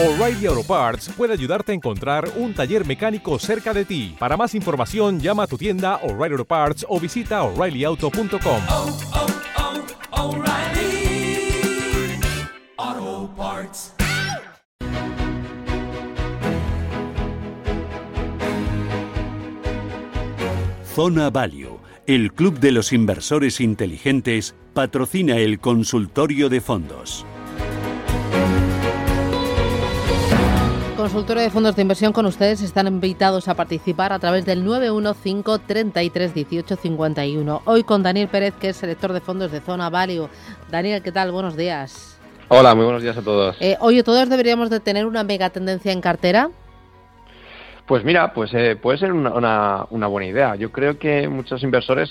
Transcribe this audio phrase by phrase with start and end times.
[0.00, 4.14] O'Reilly Auto Parts puede ayudarte a encontrar un taller mecánico cerca de ti.
[4.16, 8.62] Para más información, llama a tu tienda O'Reilly Auto Parts o visita oreillyauto.com.
[8.68, 8.98] oh,
[12.80, 13.92] oh, Parts.
[20.94, 27.26] Zona Value, el club de los inversores inteligentes, patrocina el consultorio de fondos.
[30.98, 35.64] Consultorio de fondos de inversión con ustedes están invitados a participar a través del 915
[35.64, 37.62] 33 18 51.
[37.66, 40.28] Hoy con Daniel Pérez, que es selector de fondos de Zona Value.
[40.72, 41.30] Daniel, ¿qué tal?
[41.30, 42.18] Buenos días.
[42.48, 43.56] Hola, muy buenos días a todos.
[43.60, 46.50] Eh, oye, ¿todos deberíamos de tener una mega tendencia en cartera?
[47.86, 50.56] Pues mira, pues eh, puede ser una, una, una buena idea.
[50.56, 52.10] Yo creo que muchos inversores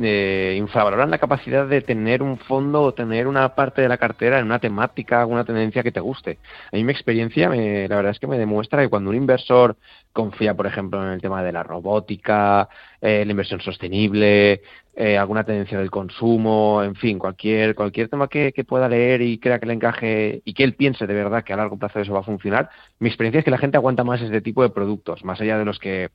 [0.00, 4.38] eh, infravaloran la capacidad de tener un fondo o tener una parte de la cartera
[4.38, 6.38] en una temática, alguna tendencia que te guste.
[6.72, 9.76] A mí mi experiencia, me, la verdad es que me demuestra que cuando un inversor
[10.12, 12.68] confía, por ejemplo, en el tema de la robótica,
[13.00, 14.62] eh, la inversión sostenible,
[14.94, 19.38] eh, alguna tendencia del consumo, en fin, cualquier cualquier tema que, que, pueda leer y
[19.38, 22.14] crea que le encaje y que él piense de verdad que a largo plazo eso
[22.14, 25.22] va a funcionar, mi experiencia es que la gente aguanta más este tipo de productos,
[25.24, 26.08] más allá de los que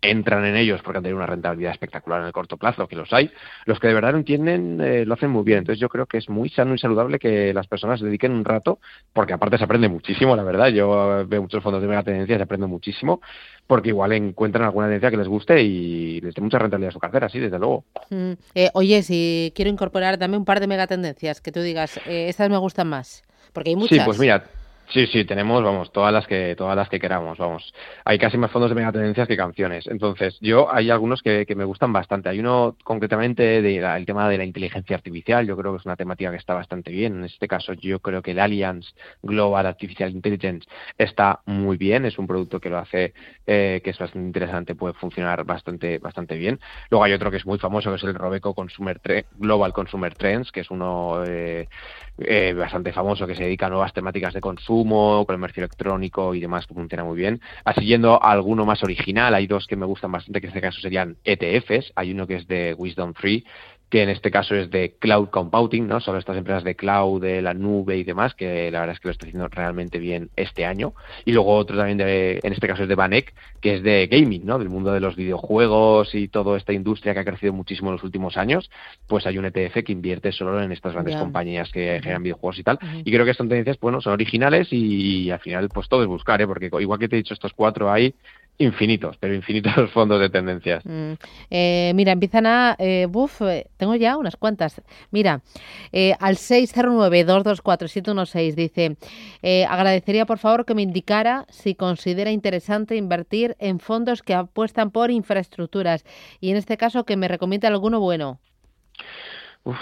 [0.00, 3.12] entran en ellos porque han tenido una rentabilidad espectacular en el corto plazo, que los
[3.12, 3.30] hay,
[3.64, 5.60] los que de verdad lo entienden eh, lo hacen muy bien.
[5.60, 8.78] Entonces yo creo que es muy sano y saludable que las personas dediquen un rato,
[9.12, 10.68] porque aparte se aprende muchísimo, la verdad.
[10.68, 13.20] Yo veo muchos fondos de mega tendencia y se aprende muchísimo,
[13.66, 17.00] porque igual encuentran alguna tendencia que les guste y les dé mucha rentabilidad a su
[17.00, 17.84] cartera, sí, desde luego.
[18.10, 22.28] Mm, eh, oye, si quiero incorporar también un par de megatendencias, que tú digas, eh,
[22.28, 23.98] estas me gustan más, porque hay muchas.
[23.98, 24.44] Sí, pues mira,
[24.90, 27.74] Sí, sí, tenemos, vamos, todas las que todas las que queramos, vamos.
[28.06, 29.86] Hay casi más fondos de megatendencias que canciones.
[29.86, 32.30] Entonces, yo hay algunos que, que me gustan bastante.
[32.30, 35.46] Hay uno concretamente del de tema de la inteligencia artificial.
[35.46, 37.18] Yo creo que es una temática que está bastante bien.
[37.18, 40.66] En este caso, yo creo que el Alliance Global Artificial Intelligence
[40.96, 42.06] está muy bien.
[42.06, 43.12] Es un producto que lo hace,
[43.46, 46.60] eh, que es bastante interesante, puede funcionar bastante bastante bien.
[46.88, 50.14] Luego hay otro que es muy famoso, que es el Robeco Consumer Tre Global Consumer
[50.14, 51.68] Trends, que es uno eh,
[52.20, 56.66] eh, bastante famoso que se dedica a nuevas temáticas de consumo, comercio electrónico y demás
[56.66, 57.40] que funciona muy bien.
[57.64, 60.60] Así yendo a alguno más original, hay dos que me gustan bastante, que en este
[60.60, 61.92] caso serían ETFs.
[61.94, 63.44] Hay uno que es de Wisdom Free,
[63.90, 66.00] que en este caso es de cloud computing, ¿no?
[66.00, 69.08] Sobre estas empresas de cloud, de la nube y demás, que la verdad es que
[69.08, 70.94] lo está haciendo realmente bien este año.
[71.24, 74.44] Y luego otro también de, en este caso es de Banek, que es de gaming,
[74.44, 74.58] ¿no?
[74.58, 78.04] Del mundo de los videojuegos y toda esta industria que ha crecido muchísimo en los
[78.04, 78.70] últimos años,
[79.06, 81.22] pues hay un ETF que invierte solo en estas grandes yeah.
[81.22, 82.78] compañías que generan videojuegos y tal.
[82.82, 83.02] Uh -huh.
[83.04, 86.08] Y creo que estas tendencias, bueno, son originales y, y al final, pues todo es
[86.08, 86.46] buscar, ¿eh?
[86.46, 88.14] Porque igual que te he dicho estos cuatro hay
[88.58, 90.84] infinitos, pero infinitos fondos de tendencias.
[90.84, 91.14] Mm.
[91.50, 92.76] Eh, mira, empiezan a...
[92.78, 93.40] Eh, buf,
[93.76, 94.82] tengo ya unas cuantas.
[95.10, 95.42] Mira,
[95.92, 98.96] eh, al 609-224-716 dice,
[99.42, 104.90] eh, agradecería por favor que me indicara si considera interesante invertir en fondos que apuestan
[104.90, 106.04] por infraestructuras
[106.40, 108.40] y en este caso que me recomienda alguno bueno.
[109.64, 109.76] Uf.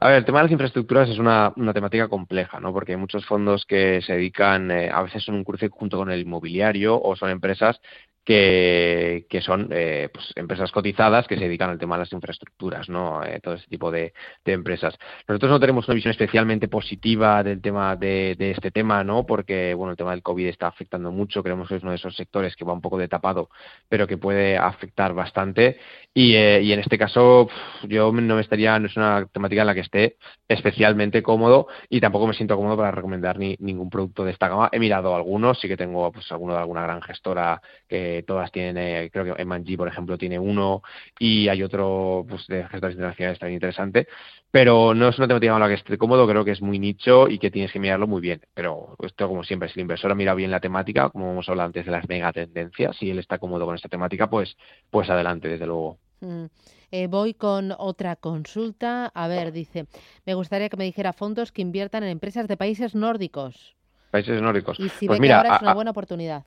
[0.00, 2.72] A ver, el tema de las infraestructuras es una, una, temática compleja, ¿no?
[2.72, 6.10] Porque hay muchos fondos que se dedican, eh, a veces son un cruce junto con
[6.10, 7.80] el inmobiliario o son empresas
[8.28, 12.86] que, que son eh, pues, empresas cotizadas que se dedican al tema de las infraestructuras,
[12.90, 13.24] ¿no?
[13.24, 14.12] Eh, todo este tipo de,
[14.44, 14.98] de, empresas.
[15.26, 19.24] Nosotros no tenemos una visión especialmente positiva del tema de, de, este tema, ¿no?
[19.24, 21.42] Porque bueno, el tema del COVID está afectando mucho.
[21.42, 23.48] Creemos que es uno de esos sectores que va un poco de tapado,
[23.88, 25.78] pero que puede afectar bastante.
[26.12, 27.48] Y, eh, y en este caso,
[27.84, 30.16] yo no me estaría, no es una temática en la que esté
[30.48, 34.68] especialmente cómodo y tampoco me siento cómodo para recomendar ni, ningún producto de esta gama.
[34.70, 38.78] He mirado algunos, sí que tengo pues alguno de alguna gran gestora que todas tienen,
[38.78, 40.82] eh, creo que M&G, por ejemplo, tiene uno
[41.18, 44.08] y hay otro pues, de gestores internacionales también interesante,
[44.50, 47.28] pero no es una temática con la que esté cómodo, creo que es muy nicho
[47.28, 48.40] y que tienes que mirarlo muy bien.
[48.54, 51.66] Pero esto, como siempre, si el inversor ha mirado bien la temática, como hemos hablado
[51.66, 54.56] antes de las mega tendencias, si él está cómodo con esta temática, pues,
[54.90, 55.98] pues adelante, desde luego.
[56.20, 56.46] Mm.
[56.90, 59.06] Eh, voy con otra consulta.
[59.14, 59.86] A ver, dice,
[60.24, 63.76] me gustaría que me dijera fondos que inviertan en empresas de países nórdicos.
[64.10, 64.80] Países nórdicos.
[64.80, 66.44] Y si pues ve mira, que ahora es una a, buena oportunidad.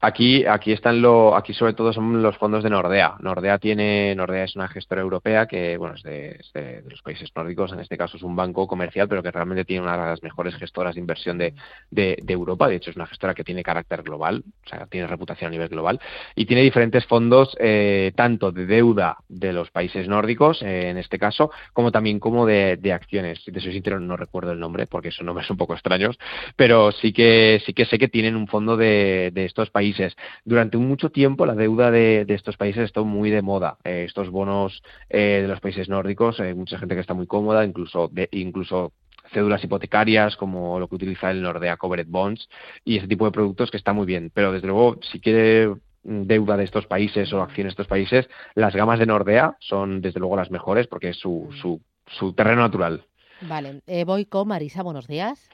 [0.00, 3.14] Aquí, aquí están lo, aquí sobre todo son los fondos de Nordea.
[3.20, 7.72] Nordea tiene, Nordea es una gestora europea que, bueno, es de, los países nórdicos.
[7.72, 10.54] En este caso es un banco comercial, pero que realmente tiene una de las mejores
[10.56, 11.54] gestoras de inversión de,
[11.90, 12.68] de, Europa.
[12.68, 15.68] De hecho, es una gestora que tiene carácter global, o sea, tiene reputación a nivel
[15.68, 15.98] global
[16.34, 21.18] y tiene diferentes fondos, eh, tanto de deuda de los países nórdicos, eh, en este
[21.18, 23.42] caso, como también como de, de acciones.
[23.44, 26.18] Si te soy sincero, no recuerdo el nombre porque son nombres un poco extraños,
[26.54, 30.16] pero sí que, sí que sé que tienen un fondo de, de estos países países.
[30.44, 33.78] Durante mucho tiempo la deuda de, de estos países está muy de moda.
[33.84, 37.64] Eh, estos bonos eh, de los países nórdicos, hay mucha gente que está muy cómoda,
[37.64, 38.92] incluso, de, incluso
[39.32, 42.48] cédulas hipotecarias, como lo que utiliza el Nordea Covered Bonds
[42.84, 44.30] y ese tipo de productos que está muy bien.
[44.32, 45.72] Pero desde luego, si quiere
[46.02, 50.20] deuda de estos países o acciones de estos países, las gamas de Nordea son desde
[50.20, 53.04] luego las mejores porque es su, su, su terreno natural.
[53.42, 55.50] Vale, eh, voy con Marisa, buenos días.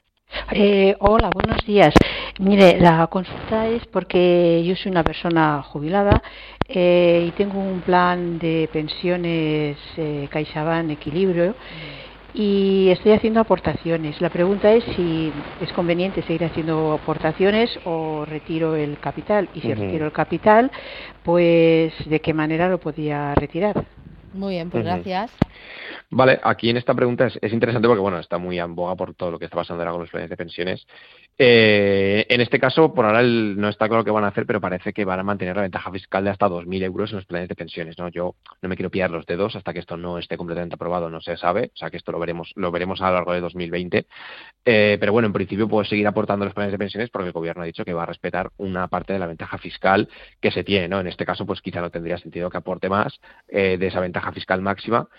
[0.51, 1.93] Eh, hola, buenos días.
[2.39, 6.23] Mire, la consulta es porque yo soy una persona jubilada
[6.67, 11.53] eh, y tengo un plan de pensiones eh, CaixaBank Equilibrio
[12.33, 14.19] y estoy haciendo aportaciones.
[14.19, 15.31] La pregunta es si
[15.61, 19.49] es conveniente seguir haciendo aportaciones o retiro el capital.
[19.53, 20.71] Y si retiro el capital,
[21.21, 23.85] pues de qué manera lo podía retirar.
[24.33, 25.31] Muy bien, pues gracias.
[26.09, 29.13] Vale, aquí en esta pregunta es, es interesante porque, bueno, está muy en boga por
[29.13, 30.85] todo lo que está pasando ahora con los planes de pensiones.
[31.37, 34.93] Eh, en este caso, por ahora no está claro qué van a hacer, pero parece
[34.93, 37.55] que van a mantener la ventaja fiscal de hasta 2.000 euros en los planes de
[37.55, 38.09] pensiones, ¿no?
[38.09, 41.21] Yo no me quiero pillar los dedos hasta que esto no esté completamente aprobado, no
[41.21, 44.05] se sabe, o sea que esto lo veremos, lo veremos a lo largo de 2020.
[44.65, 47.63] Eh, pero bueno, en principio puedo seguir aportando los planes de pensiones porque el gobierno
[47.63, 50.09] ha dicho que va a respetar una parte de la ventaja fiscal
[50.39, 50.99] que se tiene, ¿no?
[50.99, 54.31] En este caso, pues quizá no tendría sentido que aporte más eh, de esa ventaja
[54.31, 55.09] fiscal máxima.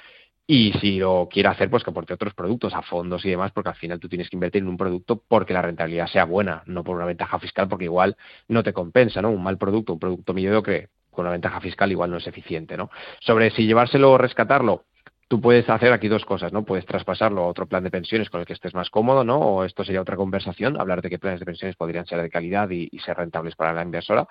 [0.46, 3.70] Y si lo quiere hacer, pues que aporte otros productos a fondos y demás, porque
[3.70, 6.84] al final tú tienes que invertir en un producto porque la rentabilidad sea buena, no
[6.84, 8.16] por una ventaja fiscal, porque igual
[8.48, 9.30] no te compensa, ¿no?
[9.30, 12.90] Un mal producto, un producto mediocre con una ventaja fiscal igual no es eficiente, ¿no?
[13.20, 14.84] Sobre si llevárselo o rescatarlo,
[15.28, 16.64] tú puedes hacer aquí dos cosas, ¿no?
[16.64, 19.38] Puedes traspasarlo a otro plan de pensiones con el que estés más cómodo, ¿no?
[19.38, 22.70] O esto sería otra conversación, hablar de qué planes de pensiones podrían ser de calidad
[22.70, 24.26] y, y ser rentables para la inversora.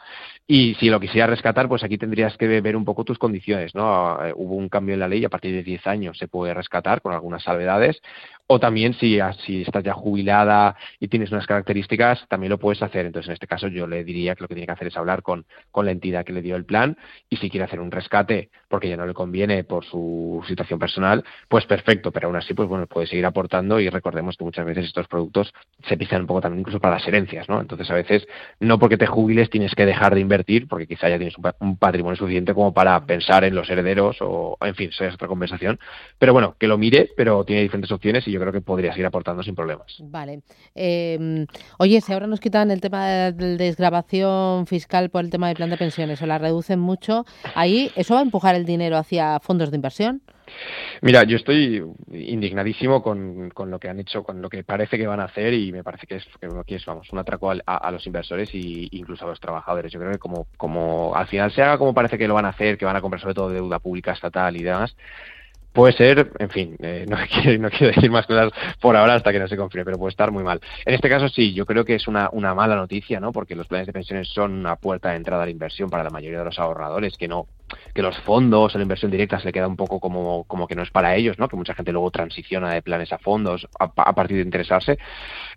[0.47, 4.23] Y si lo quisieras rescatar, pues aquí tendrías que ver un poco tus condiciones, ¿no?
[4.25, 7.01] Eh, hubo un cambio en la ley a partir de 10 años se puede rescatar
[7.01, 8.01] con algunas salvedades.
[8.53, 13.07] O también si, si estás ya jubilada y tienes unas características, también lo puedes hacer.
[13.07, 15.23] Entonces, en este caso, yo le diría que lo que tiene que hacer es hablar
[15.23, 16.95] con, con la entidad que le dio el plan
[17.31, 21.23] y si quiere hacer un rescate porque ya no le conviene por su situación personal,
[21.47, 22.11] pues perfecto.
[22.11, 25.51] Pero aún así, pues bueno, puede seguir aportando y recordemos que muchas veces estos productos
[25.87, 27.59] se pisan un poco también incluso para las herencias, ¿no?
[27.59, 28.27] Entonces, a veces,
[28.59, 31.55] no porque te jubiles tienes que dejar de invertir porque quizá ya tienes un, pa-
[31.59, 35.15] un patrimonio suficiente como para pensar en los herederos o, en fin, eso ya es
[35.15, 35.79] otra conversación.
[36.19, 39.05] Pero bueno, que lo mire, pero tiene diferentes opciones y yo creo que podría seguir
[39.05, 39.97] aportando sin problemas.
[39.99, 40.41] Vale.
[40.75, 41.45] Eh,
[41.79, 45.69] oye, si ahora nos quitan el tema de desgrabación fiscal por el tema del plan
[45.69, 47.25] de pensiones o la reducen mucho,
[47.55, 50.21] ahí eso va a empujar el dinero hacia fondos de inversión.
[51.01, 55.07] Mira, yo estoy indignadísimo con, con lo que han hecho, con lo que parece que
[55.07, 56.25] van a hacer y me parece que es,
[56.65, 59.91] que es vamos, un atraco a, a los inversores y incluso a los trabajadores.
[59.91, 62.49] Yo creo que como, como al final se haga como parece que lo van a
[62.49, 64.95] hacer, que van a comprar sobre todo deuda pública estatal y demás,
[65.73, 69.31] puede ser, en fin, eh, no, quiero, no quiero decir más cosas por ahora hasta
[69.31, 70.61] que no se confirme, pero puede estar muy mal.
[70.85, 73.31] En este caso sí, yo creo que es una, una mala noticia, ¿no?
[73.31, 76.09] Porque los planes de pensiones son una puerta de entrada a la inversión para la
[76.09, 77.47] mayoría de los ahorradores que no
[77.93, 80.83] que los fondos la inversión directa se le queda un poco como, como que no
[80.83, 81.47] es para ellos, ¿no?
[81.47, 84.97] Que mucha gente luego transiciona de planes a fondos a, a partir de interesarse.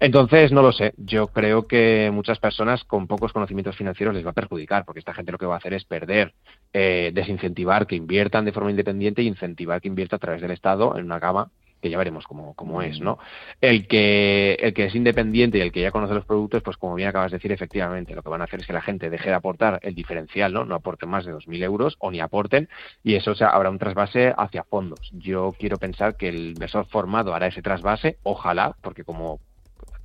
[0.01, 0.95] Entonces, no lo sé.
[0.97, 5.15] Yo creo que muchas personas con pocos conocimientos financieros les va a perjudicar, porque esta
[5.15, 6.35] gente lo que va a hacer es perder,
[6.73, 10.97] eh, desincentivar que inviertan de forma independiente e incentivar que invierta a través del Estado
[10.97, 11.51] en una gama
[11.87, 13.19] que ya veremos cómo, cómo es, ¿no?
[13.61, 16.95] El que, el que es independiente y el que ya conoce los productos, pues como
[16.97, 19.29] bien acabas de decir, efectivamente, lo que van a hacer es que la gente deje
[19.29, 20.65] de aportar el diferencial, ¿no?
[20.65, 22.69] No aporten más de 2.000 euros o ni aporten
[23.05, 25.11] y eso o sea, habrá un trasvase hacia fondos.
[25.13, 29.41] Yo quiero pensar que el inversor formado hará ese trasvase, ojalá, porque como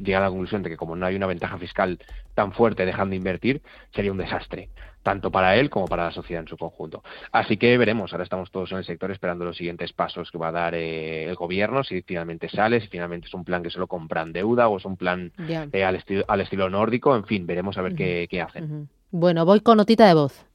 [0.03, 1.99] llega a la conclusión de que como no hay una ventaja fiscal
[2.33, 3.61] tan fuerte dejando de invertir,
[3.93, 4.69] sería un desastre,
[5.03, 7.03] tanto para él como para la sociedad en su conjunto.
[7.31, 10.49] Así que veremos, ahora estamos todos en el sector esperando los siguientes pasos que va
[10.49, 13.87] a dar eh, el gobierno, si finalmente sale, si finalmente es un plan que solo
[13.87, 17.77] compran deuda o es un plan eh, al, estilo, al estilo nórdico, en fin, veremos
[17.77, 18.89] a ver qué, qué hacen.
[19.11, 20.45] Bueno, voy con notita de voz.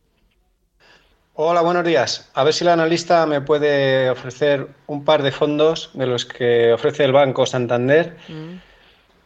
[1.39, 2.31] Hola, buenos días.
[2.33, 6.73] A ver si el analista me puede ofrecer un par de fondos de los que
[6.73, 8.57] ofrece el Banco Santander Mm.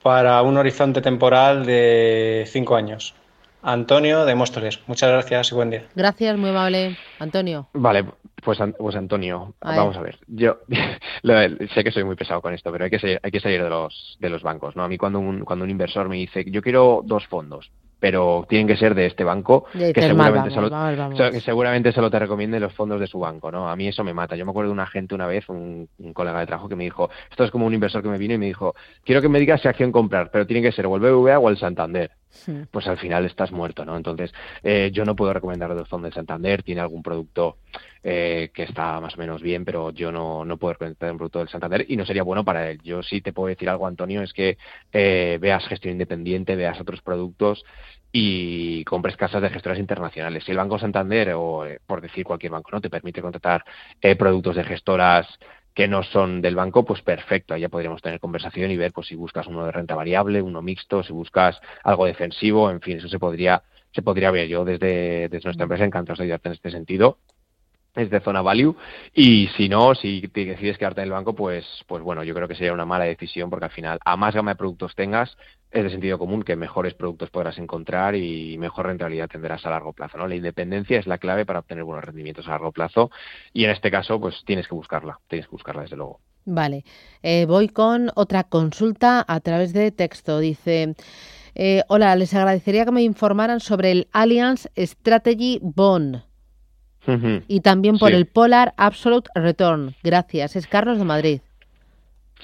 [0.02, 3.14] Para un horizonte temporal de cinco años.
[3.62, 4.80] Antonio de Móstoles.
[4.86, 5.84] Muchas gracias y buen día.
[5.94, 6.96] Gracias, muy amable.
[7.18, 7.68] Antonio.
[7.74, 8.04] Vale,
[8.42, 10.18] pues, pues Antonio, A vamos a ver.
[10.26, 10.58] Yo
[11.74, 13.68] sé que soy muy pesado con esto, pero hay que salir, hay que salir de
[13.68, 14.84] los de los bancos, ¿no?
[14.84, 18.66] A mí cuando un cuando un inversor me dice yo quiero dos fondos, pero tienen
[18.66, 21.30] que ser de este banco, que seguramente vamos, vamos, vamos.
[21.30, 23.68] que seguramente solo te recomienden los fondos de su banco, ¿no?
[23.68, 24.34] A mí eso me mata.
[24.34, 26.84] Yo me acuerdo de una gente una vez, un, un colega de trabajo que me
[26.84, 29.38] dijo, esto es como un inversor que me vino y me dijo, quiero que me
[29.38, 32.10] digas qué acción comprar, pero tiene que ser o el BBVA o el Santander
[32.46, 32.62] Mm.
[32.70, 33.96] pues al final estás muerto, ¿no?
[33.96, 34.32] Entonces,
[34.62, 37.58] eh, yo no puedo recomendar los fondos de Santander, tiene algún producto
[38.02, 41.40] eh, que está más o menos bien, pero yo no, no puedo recomendar un producto
[41.40, 42.80] del Santander y no sería bueno para él.
[42.82, 44.58] Yo sí te puedo decir algo, Antonio, es que
[44.92, 47.64] eh, veas gestión independiente, veas otros productos
[48.12, 50.44] y compres casas de gestoras internacionales.
[50.44, 53.64] Si el Banco Santander, o eh, por decir cualquier banco, no te permite contratar
[54.00, 55.26] eh, productos de gestoras
[55.80, 59.06] que no son del banco, pues perfecto, ahí ya podríamos tener conversación y ver pues
[59.06, 63.08] si buscas uno de renta variable, uno mixto, si buscas algo defensivo, en fin, eso
[63.08, 64.46] se podría se podría ver.
[64.46, 67.16] Yo desde, desde nuestra empresa encantados de ayudarte en este sentido
[67.94, 68.76] es de zona value
[69.14, 72.54] y si no, si decides quedarte en el banco, pues, pues bueno, yo creo que
[72.54, 75.36] sería una mala decisión porque al final a más gama de productos tengas,
[75.70, 79.92] es de sentido común que mejores productos podrás encontrar y mejor rentabilidad tendrás a largo
[79.92, 80.18] plazo.
[80.18, 80.26] ¿no?
[80.26, 83.10] La independencia es la clave para obtener buenos rendimientos a largo plazo
[83.52, 86.20] y en este caso pues tienes que buscarla, tienes que buscarla desde luego.
[86.44, 86.84] Vale,
[87.22, 90.38] eh, voy con otra consulta a través de texto.
[90.38, 90.94] Dice,
[91.54, 96.29] eh, hola, les agradecería que me informaran sobre el Allianz Strategy Bond.
[97.48, 98.16] Y también por Sí.
[98.16, 99.94] el Polar Absolute Return.
[100.02, 100.56] Gracias.
[100.56, 101.40] Es Carlos de Madrid.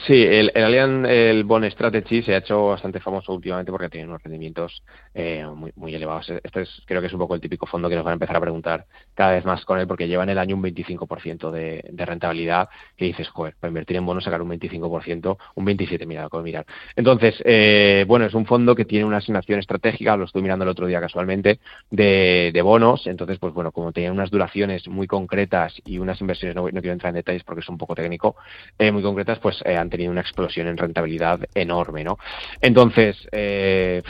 [0.04, 4.06] Sí, el, el Allianz, el Bond Strategy se ha hecho bastante famoso últimamente porque tiene
[4.06, 4.82] unos rendimientos
[5.14, 6.28] eh, muy, muy elevados.
[6.44, 8.36] Este es, creo que es un poco el típico fondo que nos van a empezar
[8.36, 11.82] a preguntar cada vez más con él porque lleva en el año un 25% de,
[11.90, 16.26] de rentabilidad que dices, joder, para invertir en bonos sacar un 25%, un 27%, mira,
[16.26, 16.66] acabo de mirar.
[16.94, 20.68] Entonces, eh, bueno, es un fondo que tiene una asignación estratégica, lo estuve mirando el
[20.68, 21.58] otro día casualmente,
[21.90, 23.06] de, de bonos.
[23.06, 27.10] Entonces, pues bueno, como tenía unas duraciones muy concretas y unas inversiones, no, quiero entrar
[27.10, 28.36] en detalles porque es un poco técnico,
[28.78, 32.18] eh, muy concretas, pues eh, han tenido una explosión en rentabilidad enorme, ¿no?
[32.60, 34.02] Entonces, eh,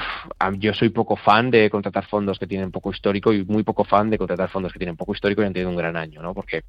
[0.59, 4.11] yo soy poco fan de contratar fondos que tienen poco histórico y muy poco fan
[4.11, 6.35] de contratar fondos que tienen poco histórico y han tenido un gran año, ¿no?
[6.35, 6.65] Porque,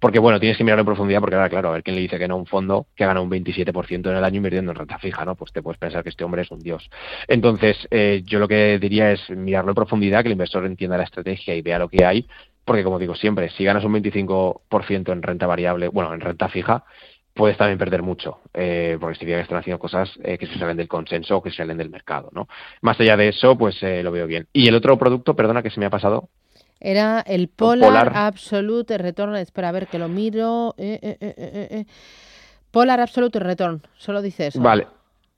[0.00, 2.18] porque bueno, tienes que mirarlo en profundidad porque ahora, claro, a ver quién le dice
[2.18, 4.76] que no a un fondo que ha ganado un 27% en el año invirtiendo en
[4.76, 5.34] renta fija, ¿no?
[5.34, 6.88] Pues te puedes pensar que este hombre es un dios.
[7.26, 11.04] Entonces, eh, yo lo que diría es mirarlo en profundidad, que el inversor entienda la
[11.04, 12.26] estrategia y vea lo que hay,
[12.64, 16.84] porque como digo siempre, si ganas un 25% en renta variable, bueno, en renta fija,
[17.38, 20.76] puedes también perder mucho, eh, porque significa que están haciendo cosas eh, que se salen
[20.76, 22.48] del consenso o que se salen del mercado, ¿no?
[22.82, 24.48] Más allá de eso, pues eh, lo veo bien.
[24.52, 26.30] Y el otro producto, perdona que se me ha pasado.
[26.80, 28.12] Era el Polar, Polar.
[28.14, 29.36] Absolute Return.
[29.36, 30.74] Espera, a ver que lo miro.
[30.78, 31.84] Eh, eh.
[32.72, 33.82] Polar Absolute Return.
[33.96, 34.60] Solo dice eso.
[34.60, 34.88] Vale.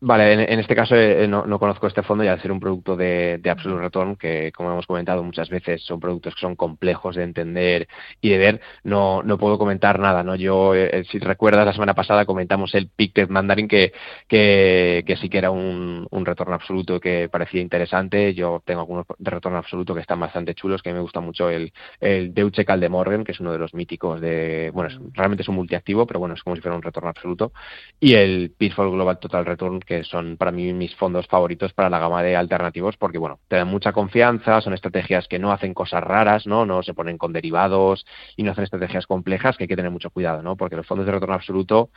[0.03, 2.59] Vale, en, en este caso eh, no, no conozco este fondo y al ser un
[2.59, 6.57] producto de, de Absolute Return, que como hemos comentado muchas veces son productos que son
[6.57, 7.87] complejos de entender
[8.19, 10.37] y de ver, no, no puedo comentar nada, ¿no?
[10.37, 13.93] Yo, eh, si recuerdas, la semana pasada comentamos el Pictet Mandarin, que,
[14.27, 18.33] que, que sí que era un, un retorno absoluto que parecía interesante.
[18.33, 21.75] Yo tengo algunos de retorno absoluto que están bastante chulos, que me gusta mucho el,
[22.01, 25.57] el Deutsche Kaldemorgen, que es uno de los míticos de, bueno, es- realmente es un
[25.57, 27.53] multiactivo, pero bueno, es como si fuera un retorno absoluto,
[27.99, 31.99] y el Pitfall Global Total Return, que son para mí mis fondos favoritos para la
[31.99, 36.01] gama de alternativos, porque bueno, te dan mucha confianza, son estrategias que no hacen cosas
[36.01, 36.65] raras, ¿no?
[36.65, 38.07] No se ponen con derivados
[38.37, 40.55] y no hacen estrategias complejas, que hay que tener mucho cuidado, ¿no?
[40.55, 41.91] Porque los fondos de retorno absoluto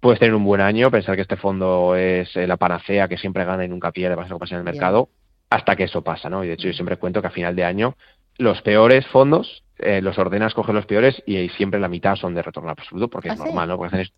[0.00, 3.44] puedes tener un buen año, pensar que este fondo es eh, la panacea que siempre
[3.44, 5.10] gana y nunca pierde, pasa lo que pasa en el mercado,
[5.50, 6.42] hasta que eso pasa, ¿no?
[6.42, 7.94] Y de hecho yo siempre cuento que a final de año
[8.38, 12.42] los peores fondos eh, los ordenas, coges los peores y, siempre la mitad son de
[12.42, 13.44] retorno absoluto porque ¿Ah, es sí?
[13.46, 13.76] normal, ¿no?
[13.78, 14.12] Porque hacen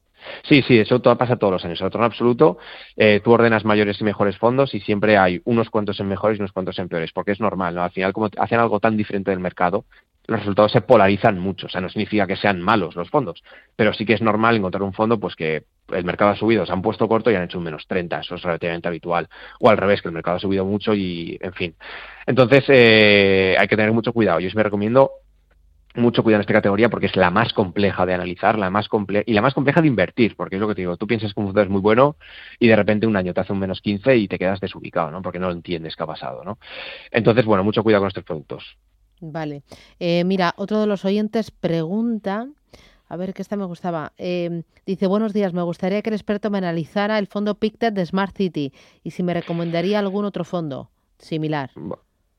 [0.49, 1.81] Sí, sí, eso todo pasa todos los años.
[1.81, 2.59] El retorno absoluto,
[2.97, 6.43] eh, tú ordenas mayores y mejores fondos y siempre hay unos cuantos en mejores y
[6.43, 7.83] unos cuantos en peores, porque es normal, ¿no?
[7.83, 9.85] Al final, como hacen algo tan diferente del mercado,
[10.27, 11.67] los resultados se polarizan mucho.
[11.67, 13.43] O sea, no significa que sean malos los fondos,
[13.77, 16.73] pero sí que es normal encontrar un fondo pues que el mercado ha subido, se
[16.73, 18.21] han puesto corto y han hecho un menos 30.
[18.21, 19.29] Eso es relativamente habitual.
[19.61, 21.75] O al revés, que el mercado ha subido mucho y, en fin.
[22.27, 24.41] Entonces, eh, hay que tener mucho cuidado.
[24.41, 25.11] Yo sí me recomiendo
[25.95, 29.23] mucho cuidado en esta categoría porque es la más compleja de analizar, la más comple
[29.27, 31.41] y la más compleja de invertir, porque es lo que te digo, tú piensas que
[31.41, 32.17] un fondo es muy bueno
[32.59, 35.23] y de repente un año te hace un menos 15 y te quedas desubicado, ¿no?
[35.23, 36.59] Porque no entiendes qué ha pasado, ¿no?
[37.11, 38.77] Entonces, bueno, mucho cuidado con estos productos.
[39.21, 39.63] Vale.
[40.01, 42.49] Eh, mira, otro de los oyentes pregunta,
[43.09, 44.13] a ver que esta me gustaba.
[44.19, 48.05] eh, dice, buenos días, me gustaría que el experto me analizara el fondo Pictet de
[48.05, 48.73] Smart City
[49.05, 51.71] y si me recomendaría algún otro fondo similar.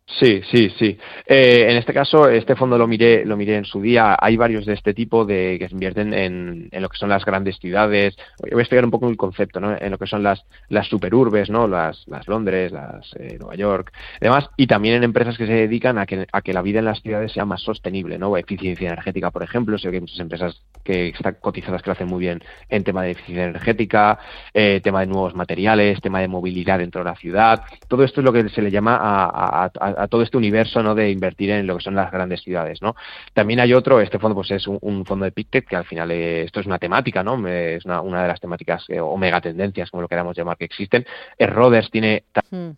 [0.06, 0.98] Sí, sí, sí.
[1.26, 4.18] Eh, en este caso, este fondo lo miré, lo miré en su día.
[4.20, 7.24] Hay varios de este tipo de que se invierten en, en lo que son las
[7.24, 8.16] grandes ciudades.
[8.40, 9.76] Voy a explicar un poco el concepto, ¿no?
[9.80, 11.68] En lo que son las, las superurbes, ¿no?
[11.70, 14.50] Las, las Londres, las eh, Nueva York, demás.
[14.58, 17.02] Y también en empresas que se dedican a que, a que la vida en las
[17.02, 18.36] ciudades sea más sostenible, ¿no?
[18.38, 19.78] Eficiencia energética, por ejemplo.
[19.78, 23.04] Sé que hay muchas empresas que están cotizadas que lo hacen muy bien en tema
[23.04, 24.20] de eficiencia energética,
[24.54, 27.64] eh, tema de nuevos materiales, tema de movilidad dentro de la ciudad.
[27.88, 30.82] Todo esto es lo que se le llama a, a- a- a todo este universo
[30.84, 30.96] ¿no?
[30.96, 32.82] de invertir en lo que son las grandes ciudades.
[32.82, 32.96] ¿no?
[33.34, 36.44] También hay otro, este fondo pues es un, fondo de Pictet, que al final eh,
[36.44, 37.48] esto es una temática, ¿no?
[37.48, 41.06] Es una, una de las temáticas eh, o megatendencias, como lo queramos llamar, que existen.
[41.38, 42.24] El Roders tiene
[42.54, 42.72] Hmm,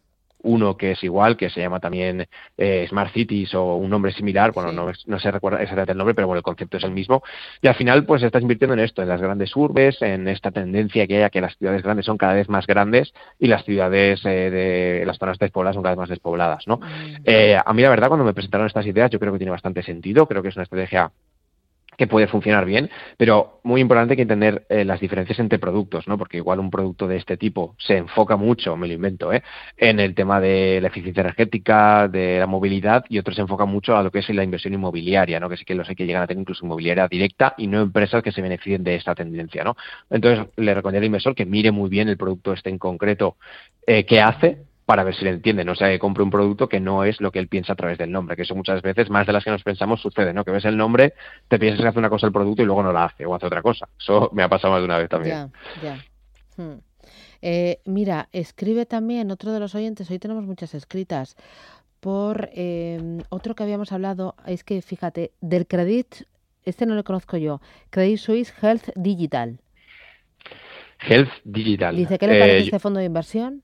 [0.46, 4.52] uno que es igual, que se llama también eh, Smart Cities o un nombre similar,
[4.54, 4.76] bueno, Sí.
[4.76, 7.22] no, no se recuerda exactamente el nombre, pero bueno, el concepto es el mismo.
[7.62, 11.06] Y al final, pues estás invirtiendo en esto, en las grandes urbes, en esta tendencia
[11.08, 14.22] que hay a que las ciudades grandes son cada vez más grandes y las ciudades
[14.26, 16.78] eh, de las zonas despobladas son cada vez más despobladas, ¿no?
[16.78, 19.52] mm, Eh, a mí la verdad cuando me presentaron estas ideas yo creo que tiene
[19.52, 21.12] bastante sentido, creo que es una estrategia
[21.98, 26.18] que puede funcionar bien, pero muy importante que entender eh, las diferencias entre productos, ¿no?
[26.18, 29.44] Porque igual un producto de este tipo se enfoca mucho, me lo invento, ¿eh?
[29.78, 33.96] en el tema de la eficiencia energética, de la movilidad, y otro se enfoca mucho
[33.96, 35.50] a lo que es la inversión inmobiliaria, ¿no?
[35.50, 38.24] Que sí que los hay que llegan a tener incluso inmobiliaria directa y no empresas
[38.24, 39.76] que se beneficien de esta tendencia, ¿no?
[40.10, 43.38] Entonces, le recomendaría al inversor que mire muy bien el producto este en concreto
[43.88, 46.80] eh, que hace para ver si le entiende, no sea que compre un producto que
[46.80, 49.26] no es lo que él piensa a través del nombre, que eso muchas veces, más
[49.26, 50.46] de las que nos pensamos, sucede, ¿no?
[50.46, 51.14] Que ves el nombre,
[51.48, 53.48] te piensas que hace una cosa el producto y luego no la hace o hace
[53.48, 53.90] otra cosa.
[54.00, 55.52] Eso me ha pasado más de una vez también.
[55.82, 55.98] Ya,
[56.58, 56.64] ya.
[56.64, 56.80] Hmm.
[57.42, 61.36] Eh, mira, escribe también otro de los oyentes, hoy tenemos muchas escritas,
[62.00, 66.08] por eh, otro que habíamos hablado, es que fíjate, del Credit,
[66.64, 69.60] este no lo conozco yo, Credit Suisse Health Digital.
[71.00, 71.96] Health Digital.
[71.96, 73.64] Dice, ¿qué le parece Eh, este fondo de inversión?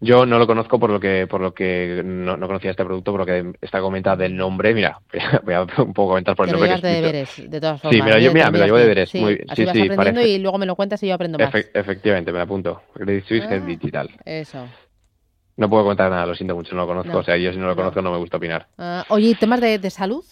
[0.00, 3.12] Yo no lo conozco por lo que por lo que no, no conocía este producto,
[3.12, 4.74] por lo que está comentado del nombre.
[4.74, 4.98] Mira,
[5.44, 7.96] voy a un poco comentar por el lo nombre que de deberes, de todas formas.
[7.96, 8.88] Sí, me lo llevo, mira, me lo llevo de bien.
[8.94, 9.10] deberes.
[9.10, 11.14] Sí, Muy, así sí, vas sí, aprendiendo parece- y luego me lo cuentas y yo
[11.14, 11.52] aprendo más.
[11.54, 12.82] Efe- efectivamente, me lo apunto.
[12.94, 13.58] Credit Suisse Ah.
[13.58, 14.10] Digital.
[14.24, 14.66] Eso.
[15.56, 17.12] No puedo contar nada, lo siento mucho, no lo conozco.
[17.12, 17.18] No.
[17.18, 17.76] O sea, yo si no lo No.
[17.76, 18.66] conozco no me gusta opinar.
[18.78, 20.24] Ah, oye, ¿y temas de, de salud?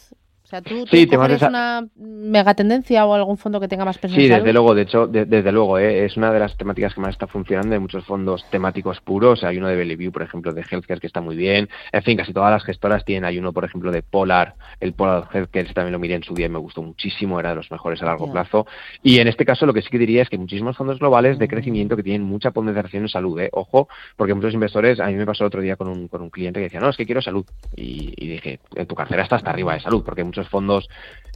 [0.48, 3.68] O sea, ¿tú, tú Sí, de cogerías sa- una mega tendencia o algún fondo que
[3.68, 4.50] tenga más peso Sí, desde salud?
[4.54, 6.06] luego, de hecho, de- desde luego, ¿eh?
[6.06, 9.44] es una de las temáticas que más está funcionando en muchos fondos temáticos puros.
[9.44, 11.68] Hay uno de Bellevue, por ejemplo, de Healthcare que está muy bien.
[11.92, 13.26] En fin, casi todas las gestoras tienen.
[13.26, 16.46] Hay uno, por ejemplo, de Polar, el Polar Healthcare, también lo miré en su día
[16.46, 18.66] y me gustó muchísimo, era de los mejores a largo plazo.
[19.02, 21.44] Y en este caso, lo que sí que diría es que muchísimos fondos globales de
[21.44, 21.48] Mm.
[21.50, 23.50] crecimiento que tienen mucha ponderación en salud, ¿eh?
[23.52, 23.86] ojo,
[24.16, 26.58] porque muchos inversores, a mí me pasó el otro día con un, con un cliente
[26.58, 27.44] que decía, no, es que quiero salud.
[27.76, 30.88] Y, y dije, en tu cartera está hasta arriba de salud, porque muchos fondos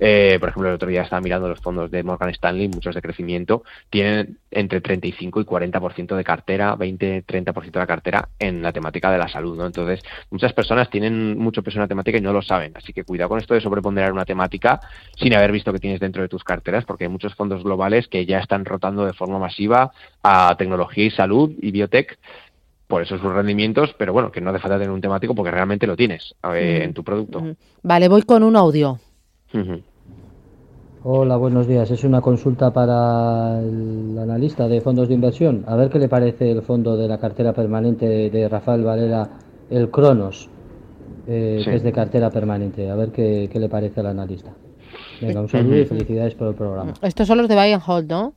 [0.04, 3.00] eh, por ejemplo, el otro día estaba mirando los fondos de Morgan Stanley, muchos de
[3.00, 9.12] crecimiento, tienen entre 35 y 40% de cartera, 20-30% de la cartera en la temática
[9.12, 9.64] de la salud, ¿no?
[9.64, 12.72] Entonces, muchas personas tienen mucho peso en la temática y no lo saben.
[12.74, 14.80] Así que cuidado con esto de sobreponderar una temática
[15.16, 18.26] sin haber visto que tienes dentro de tus carteras, porque hay muchos fondos globales que
[18.26, 19.92] ya están rotando de forma masiva
[20.24, 22.18] a tecnología y salud y biotech
[22.92, 25.86] por eso sus rendimientos, pero bueno, que no hace falta tener un temático porque realmente
[25.86, 26.82] lo tienes eh, Mm.
[26.84, 27.42] en tu producto.
[27.82, 28.98] Vale, voy con un audio.
[31.04, 31.90] Hola, buenos días.
[31.90, 35.64] Es una consulta para el analista de fondos de inversión.
[35.66, 39.26] A ver qué le parece el fondo de la cartera permanente de Rafael Varela,
[39.70, 40.50] el Cronos,
[41.26, 41.70] eh, Sí.
[41.70, 42.90] que es de cartera permanente.
[42.90, 44.52] A ver qué, qué le parece al analista.
[45.22, 46.92] Venga, un saludo y felicidades por el programa.
[47.00, 48.34] Estos son los de Buy and Hold, ¿no?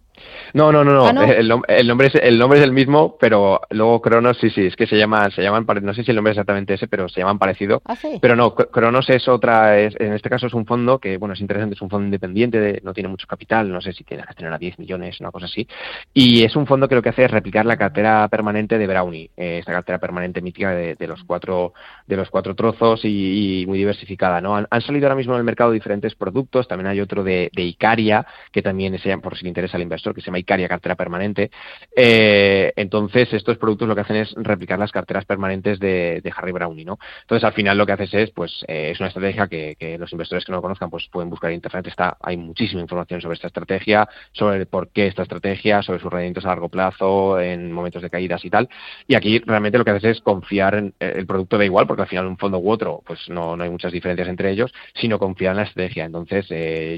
[0.53, 1.05] No, no, no, no.
[1.05, 1.21] Ah, ¿no?
[1.31, 4.65] El, nom- el nombre es, el nombre es el mismo, pero luego Cronos, sí, sí,
[4.67, 7.09] es que se llaman, se llaman, no sé si el nombre es exactamente ese, pero
[7.09, 7.81] se llaman parecido.
[7.85, 8.19] Ah, sí.
[8.21, 11.33] Pero no, Cro- Cronos es otra, es- en este caso es un fondo que, bueno,
[11.33, 14.23] es interesante, es un fondo independiente, de- no tiene mucho capital, no sé si tiene
[14.23, 15.67] que tener a 10 millones, una cosa así.
[16.13, 19.29] Y es un fondo que lo que hace es replicar la cartera permanente de Brownie,
[19.35, 21.73] eh, esta cartera permanente mítica de, de los cuatro,
[22.07, 24.55] de los cuatro trozos y, y muy diversificada, ¿no?
[24.55, 27.63] Han, han salido ahora mismo en el mercado diferentes productos, también hay otro de, de
[27.63, 30.67] Icaria, que también se llama, por si le interesa al inversor, que se llama Icaria
[30.67, 31.51] Cartera Permanente.
[31.95, 36.85] Eh, entonces, estos productos lo que hacen es replicar las carteras permanentes de, Harry Brownie,
[36.85, 36.97] ¿no?
[37.21, 40.43] Entonces, al final lo que haces es, pues, eh, es una estrategia que, los inversores
[40.43, 41.87] que no lo conozcan, pues pueden buscar en internet.
[41.87, 46.45] Está, hay muchísima información sobre esta estrategia, sobre por qué esta estrategia, sobre sus rendimientos
[46.45, 48.67] a largo plazo, en momentos de caídas y tal.
[49.07, 52.01] Y aquí realmente lo que haces es confiar en eh, el producto da igual, porque
[52.01, 55.19] al final un fondo u otro, pues no, no hay muchas diferencias entre ellos, sino
[55.19, 56.05] confiar en la estrategia.
[56.05, 56.47] Entonces,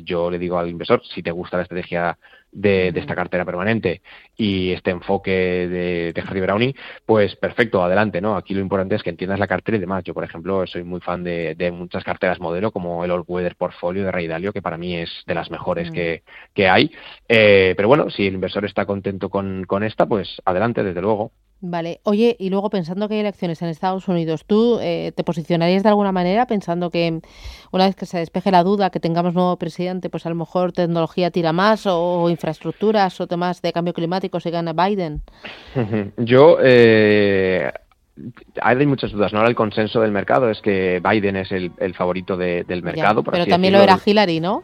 [0.04, 2.18] yo le digo al inversor, si te gusta la estrategia
[2.52, 4.02] de, de esta cartera permanente
[4.36, 8.36] y este enfoque de, de Harry Brownie, pues perfecto, adelante, ¿no?
[8.36, 10.04] Aquí lo importante es que entiendas la cartera y demás.
[10.04, 13.56] Yo, por ejemplo, soy muy fan de, de muchas carteras modelo, como el All Weather
[13.56, 15.94] Portfolio de Ray Dalio, que para mí es de las mejores Mm.
[15.94, 16.92] que, que hay.
[17.28, 21.32] Eh, pero bueno, si el inversor está contento con, con esta, pues adelante, desde luego.
[21.60, 25.82] Vale, oye, y luego pensando que hay elecciones en Estados Unidos, ¿tú eh, te posicionarías
[25.82, 27.20] de alguna manera pensando que
[27.72, 30.72] una vez que se despeje la duda, que tengamos nuevo presidente, pues a lo mejor
[30.72, 35.24] tecnología tira más o infraestructuras o temas de cambio climático si gana Biden?
[36.18, 37.72] Yo, eh,
[38.62, 39.40] hay muchas dudas, ¿no?
[39.40, 42.86] Ahora el consenso del mercado es que Biden es el, el favorito de- del Ya,
[42.86, 43.24] mercado.
[43.24, 44.64] por pero así también lo era Hillary, ¿no?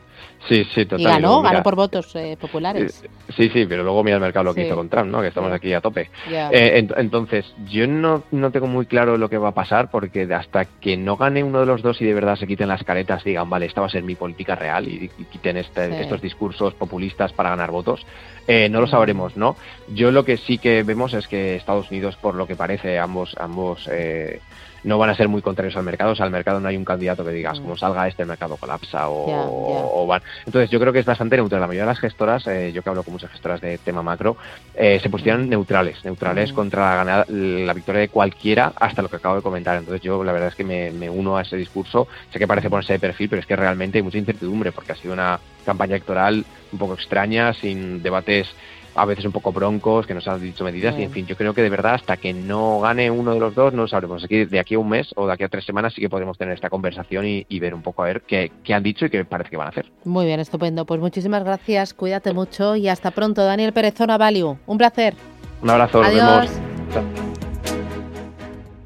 [0.49, 0.99] Sí, sí, total.
[0.99, 3.01] Y y ganó, luego, mira, ganó por votos eh, populares.
[3.35, 4.67] Sí, sí, pero luego mira el mercado lo que Sí.
[4.67, 5.21] hizo con Trump, ¿no?
[5.21, 6.09] Que estamos aquí a tope.
[6.29, 10.23] Eh, ent- entonces, yo no, no tengo muy claro lo que va a pasar porque
[10.33, 13.25] hasta que no gane uno de los dos y de verdad se quiten las caretas
[13.25, 16.01] y digan, vale, esta va a ser mi política real y, y quiten este- Sí.
[16.01, 18.05] estos discursos populistas para ganar votos,
[18.45, 19.55] eh, no lo sabremos, ¿no?
[19.93, 23.33] Yo lo que sí que vemos es que Estados Unidos, por lo que parece, ambos,
[23.39, 24.41] ambos eh,
[24.83, 26.11] no van a ser muy contrarios al mercado.
[26.11, 27.63] O sea, al mercado no hay un candidato que digas, Mm.
[27.63, 30.21] como salga este, el mercado colapsa o, van.
[30.45, 31.61] Entonces yo creo que es bastante neutral.
[31.61, 34.37] La mayoría de las gestoras, eh, yo que hablo con muchas gestoras de tema macro,
[34.75, 39.15] eh, se posicionan neutrales, neutrales contra la, ganada, la victoria de cualquiera hasta lo que
[39.17, 39.77] acabo de comentar.
[39.77, 42.07] Entonces yo la verdad es que me, me uno a ese discurso.
[42.31, 44.95] Sé que parece ponerse de perfil, pero es que realmente hay mucha incertidumbre porque ha
[44.95, 48.47] sido una campaña electoral un poco extraña, sin debates
[48.95, 51.53] a veces un poco broncos, que nos han dicho medidas, y en fin, yo creo
[51.53, 54.23] que de verdad hasta que no gane uno de los dos, no sabremos.
[54.23, 56.37] Aquí, de aquí a un mes o de aquí a tres semanas sí que podremos
[56.37, 59.09] tener esta conversación y, y ver un poco a ver qué, qué, han dicho y
[59.09, 59.91] qué parece que van a hacer.
[60.05, 60.85] Muy bien, estupendo.
[60.85, 63.43] Pues muchísimas gracias, cuídate mucho y hasta pronto.
[63.43, 65.15] Daniel Pérez, Zona Value, un placer.
[65.61, 66.23] Un abrazo, Adiós.
[66.23, 67.33] nos vemos.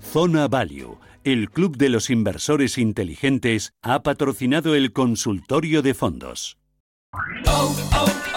[0.02, 6.58] Zona Value, el club de los inversores inteligentes, ha patrocinado el consultorio de fondos.
[7.46, 8.37] Oh, oh, oh.